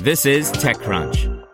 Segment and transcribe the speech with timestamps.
[0.00, 1.44] This is TechCrunch.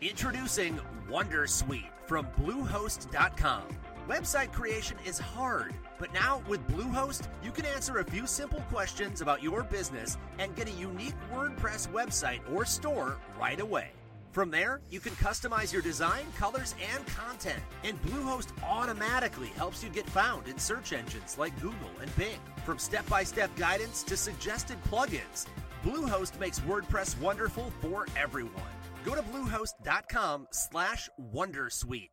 [0.00, 3.62] Introducing Wondersuite from Bluehost.com.
[4.08, 9.20] Website creation is hard, but now with Bluehost, you can answer a few simple questions
[9.20, 13.90] about your business and get a unique WordPress website or store right away.
[14.32, 17.62] From there, you can customize your design, colors, and content.
[17.84, 22.40] And Bluehost automatically helps you get found in search engines like Google and Bing.
[22.64, 25.46] From step-by-step guidance to suggested plugins,
[25.84, 28.72] Bluehost makes WordPress wonderful for everyone.
[29.04, 32.08] Go to bluehost.com slash wondersuite.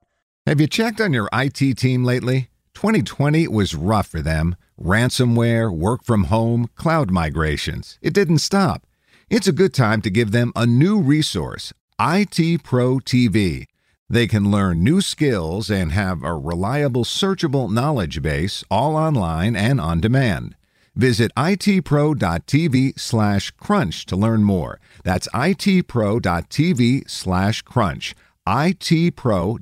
[0.46, 2.50] Have you checked on your IT team lately?
[2.74, 4.58] 2020 was rough for them.
[4.78, 7.98] Ransomware, work from home, cloud migrations.
[8.02, 8.86] It didn't stop.
[9.30, 13.66] It's a good time to give them a new resource IT Pro TV.
[14.10, 19.82] They can learn new skills and have a reliable, searchable knowledge base all online and
[19.82, 20.56] on demand.
[20.96, 24.80] Visit itpro.tv slash crunch to learn more.
[25.04, 28.16] That's itpro.tv slash crunch.
[28.48, 29.60] itpro.tv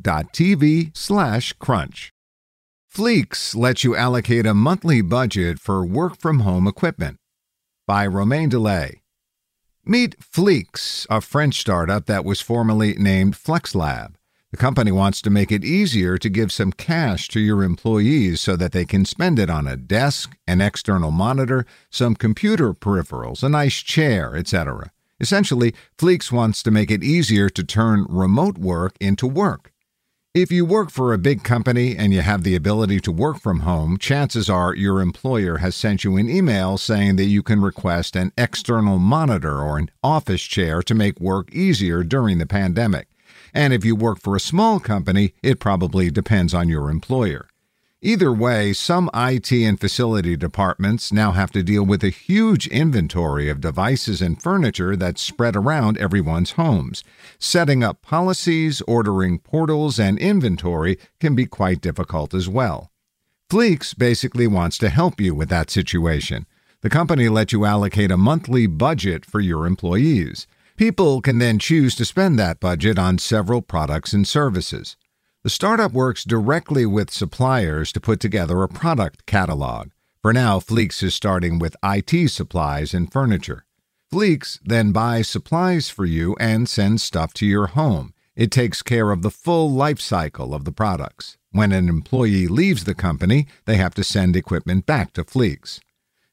[0.96, 2.14] slash crunch.
[2.88, 7.18] Fleex lets you allocate a monthly budget for work from home equipment.
[7.88, 9.00] By Romain Dillet.
[9.90, 14.16] Meet Fleex, a French startup that was formerly named FlexLab.
[14.52, 18.58] The company wants to make it easier to give some cash to your employees so
[18.58, 23.48] that they can spend it on a desk, an external monitor, some computer peripherals, a
[23.48, 24.92] nice chair, etc.
[25.22, 29.72] Essentially, Fleex wants to make it easier to turn remote work into work.
[30.40, 33.62] If you work for a big company and you have the ability to work from
[33.62, 38.16] home, chances are your employer has sent you an email saying that you can request
[38.16, 43.08] an external monitor or an office chair to make work easier during the pandemic.
[43.52, 47.48] And if you work for a small company, it probably depends on your employer.
[48.02, 53.50] Either way, some IT and facility departments now have to deal with a huge inventory
[53.50, 57.04] of devices and furniture that's spread around everyone's homes.
[57.40, 62.92] Setting up policies, ordering portals, and inventory can be quite difficult as well.
[63.50, 66.46] Fleex basically wants to help you with that situation.
[66.82, 70.46] The company lets you allocate a monthly budget for your employees.
[70.76, 74.98] People can then choose to spend that budget on several products and services.
[75.48, 79.92] The startup works directly with suppliers to put together a product catalog.
[80.22, 83.64] For now, Fleex is starting with IT supplies and furniture.
[84.12, 88.14] Fleex then buys supplies for you and sends stuff to your home.
[88.36, 91.38] It takes care of the full life cycle of the products.
[91.52, 95.80] When an employee leaves the company, they have to send equipment back to Fleex.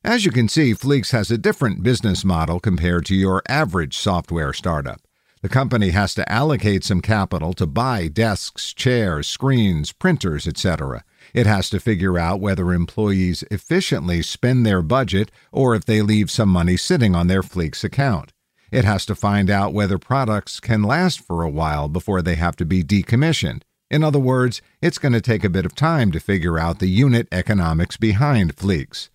[0.03, 4.53] As you can see, Fleex has a different business model compared to your average software
[4.53, 5.04] startup.
[5.45, 11.05] The company has to allocate some capital to buy desks, chairs, screens, printers, etc.
[11.35, 16.31] It has to figure out whether employees efficiently spend their budget or if they leave
[16.31, 18.33] some money sitting on their Fleex account.
[18.73, 22.57] It has to find out whether products can last for a while before they have
[22.57, 23.65] to be decommissioned.
[23.91, 26.89] In other words, it's going to take a bit of time to figure out the
[26.89, 29.11] unit economics behind Fleex.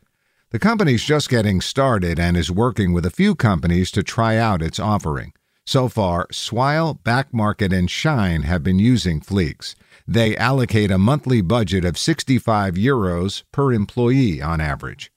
[0.52, 4.62] The company's just getting started and is working with a few companies to try out
[4.62, 5.34] its offering.
[5.70, 9.76] So far, Swile, Backmarket, and Shine have been using Fleex.
[10.08, 15.12] They allocate a monthly budget of 65 euros per employee on average.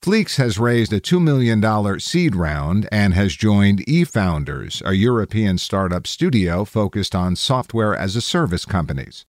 [0.00, 6.06] Fleex has raised a $2 million seed round and has joined eFounders, a European startup
[6.06, 9.26] studio focused on software as a service companies.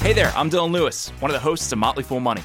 [0.00, 2.44] Hey there, I'm Dylan Lewis, one of the hosts of Motley Fool Money.